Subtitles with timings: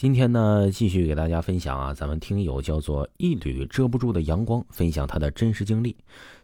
[0.00, 5.94] 今天呢，继续给大家分享啊，咱们听友叫做一缕遮不住的阳光，分享他的真实经历。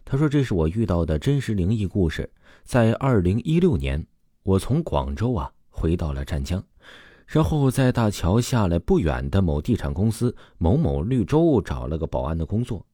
[0.05, 2.29] 他说：“这是我遇到的真实灵异故事。
[2.63, 4.05] 在二零一六年，
[4.43, 6.63] 我从广州啊回到了湛江，
[7.25, 12.85] 然后在大桥下来不远的某地产公司某某绿洲找了个保安的工作。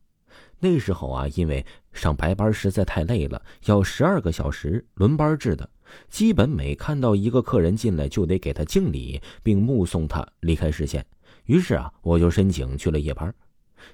[0.61, 5.69] 那时候啊，因为上白班实在太累了，要十二个小时轮班制的。”
[6.09, 11.05] 基本每看到一个客人进来，就得给他敬礼，并目送他离开视线。
[11.45, 13.33] 于是啊，我就申请去了夜班。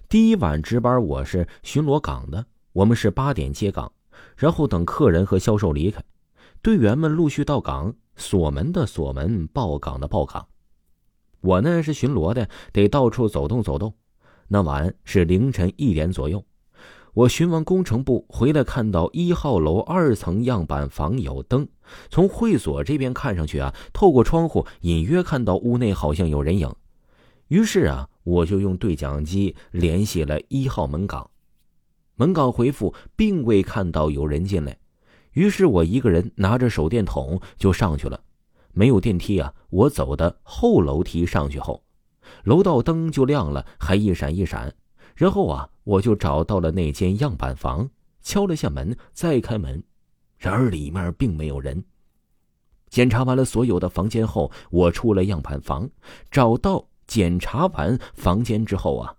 [0.08, 2.46] 第一晚值班，我是巡逻岗的。
[2.72, 3.92] 我们是八点接岗，
[4.38, 6.04] 然后等客人和销售离开，
[6.62, 10.48] 队员们陆续到岗，锁门的锁门，报岗的报岗。
[11.42, 13.94] 我呢是巡逻的，得到处走动走动。
[14.48, 16.44] 那晚是凌晨一点左右。
[17.14, 21.68] 我巡完工程部回来，看到一号楼二层样板房有灯，
[22.10, 26.74] 从会所这边看上去啊，透过窗户隐约看到屋内好像有人影。
[27.48, 31.30] 于是啊，我就用对讲机联系了一号门岗，
[32.16, 34.78] 门岗回复并未看到有人进来。
[35.34, 38.20] 于是我一个人拿着手电筒就上去了，
[38.72, 41.84] 没有电梯啊，我走的后楼梯上去后，
[42.44, 44.74] 楼道灯就亮了，还一闪一闪。
[45.20, 47.90] 然后啊，我就找到了那间样板房，
[48.22, 49.84] 敲了下门，再开门，
[50.38, 51.84] 然而里面并没有人。
[52.90, 55.90] 检查完了所有的房间后，我出了样板房，
[56.32, 59.14] 找到检查完房间之后啊，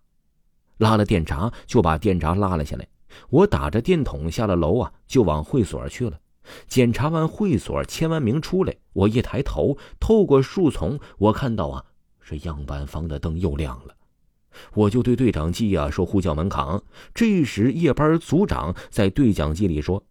[0.79, 2.89] 拉了电闸，就把电闸拉了下来。
[3.29, 6.19] 我打着电筒下了楼啊，就往会所去了。
[6.67, 11.85] 检查完会所，签完名出来，我一抬头，透过树丛，我看到啊，
[12.25, 13.95] 这样板房的灯又亮了。
[14.75, 16.83] 我就对对讲机呀说呼叫门岗。
[17.15, 20.03] 这时夜班组长在对讲机里说：“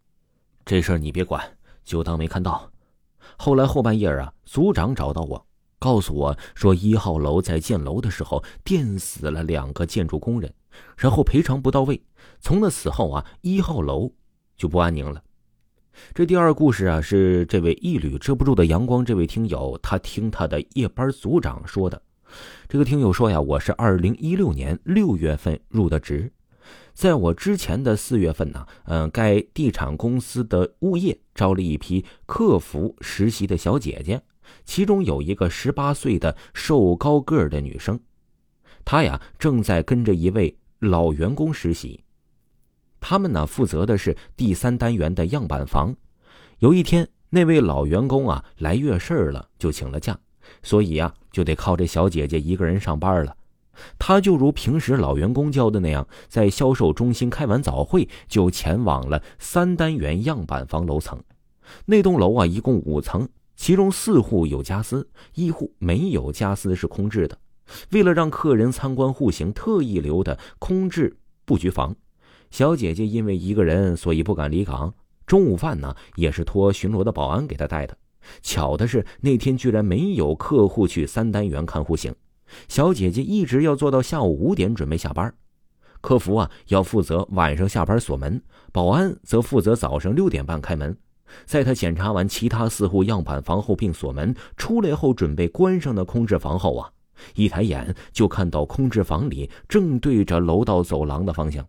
[0.65, 2.71] 这事儿你别管，就当没看到。”
[3.37, 5.45] 后来后半夜啊，组长找到我，
[5.77, 10.53] 告诉我说一号楼在建楼的时候电死了两个建筑工人，
[10.97, 12.01] 然后赔偿不到位。
[12.41, 14.11] 从那死后啊，一号楼
[14.57, 15.23] 就不安宁了。
[16.13, 22.01] 这第二故事啊，是这位一缕遮不住的阳光这位听友他听他的夜班组长说的。
[22.67, 26.31] 这个听友说呀，我是二零一六年六月份入的职，
[26.93, 34.21] 在我之前的四月份呢，嗯，该地产公司的物业招了一批客服实习的小姐姐，
[34.65, 37.99] 其中有一个十八岁的瘦高个儿的女生，
[38.85, 42.03] 她呀正在跟着一位老员工实习，
[42.99, 45.95] 他们呢负责的是第三单元的样板房。
[46.59, 50.19] 有一天，那位老员工啊来月事儿了，就请了假。
[50.63, 53.35] 所以呀，就得靠这小姐姐一个人上班了。
[53.97, 61.17] 她就如平时老员工教的那样，在销售中心开完早会，就前往了三单元样板房楼层。
[61.85, 67.37] 那栋楼啊，一共五层，其中四户有家私，一户没有家私，是空置的。
[67.91, 71.15] 为了让客人参观户型，特意留的空置
[71.45, 71.95] 布局房。
[72.51, 74.93] 小姐姐因为一个人，所以不敢离岗。
[75.25, 77.95] 中午饭呢，也是托巡逻的保安给她带的。
[78.41, 82.13] 巧的是，那天居然没有客户去三单元看户型，
[82.67, 85.33] 小姐姐一直要做到下午五点准备下班。
[86.01, 88.41] 客服啊要负责晚上下班锁门，
[88.71, 90.95] 保安则负责早上六点半开门。
[91.45, 96.89] 在他检查完其他四户样板房后并锁门出来后，准备关上的空置房后啊，
[97.35, 101.67] 一抬眼就看到空置房里正对着楼道走廊的方向。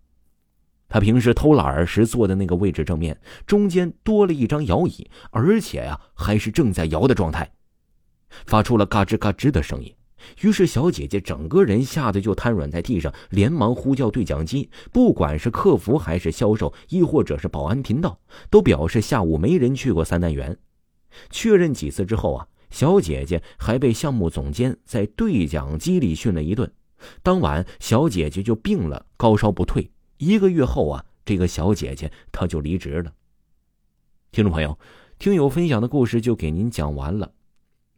[0.91, 7.51] 他平时偷懒时坐的那个位置正面中间多了一张摇椅，而且呀还是正在摇的状态，
[8.45, 9.95] 发出了嘎吱嘎吱的声音。
[10.43, 18.21] 于是小姐姐整个人吓得就瘫软在地上，连忙呼叫对讲机，不管是客服还是销售，亦或者是保安频道，
[18.51, 20.59] 都表示下午没人去过三单元。
[21.31, 26.71] 确认几次之后啊，小姐姐还被项目总监在对讲机里训了一顿。
[27.23, 29.91] 当晚小姐姐就病了，高烧不退。
[30.21, 33.11] 一个月后啊，这个小姐姐她就离职了。
[34.31, 34.79] 听众朋友，
[35.19, 37.33] 听友分享的故事就给您讲完了。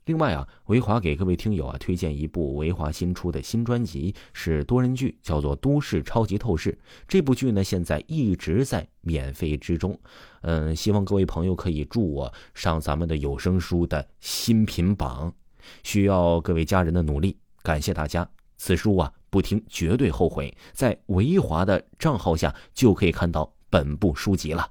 [0.04, 6.72] 另外啊，维华给各位听友啊推荐一部维华新出的新专辑，是多人剧，叫做《都市超级透视》。
[7.08, 9.98] 这部剧呢，现在一直在免费之中。
[10.42, 15.34] 嗯，希望各位朋友可以助我上咱们的有声书的新品榜，
[15.82, 18.30] 需要各位家人的努力，感谢大家。
[18.56, 19.12] 此书啊。
[19.32, 24.70] 不听绝对后悔，在维华的账号下就可以看到本部书籍了。